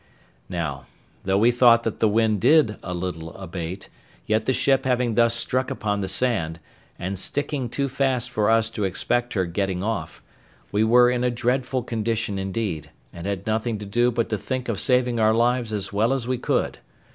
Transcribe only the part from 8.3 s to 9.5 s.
for us to expect her